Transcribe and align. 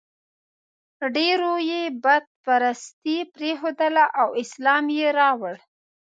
ډېرو 1.15 1.53
یې 1.69 1.81
بت 2.03 2.25
پرستي 2.45 3.17
پرېښودله 3.33 4.05
او 4.21 4.27
اسلام 4.43 4.85
یې 4.97 5.07
راوړ. 5.19 5.55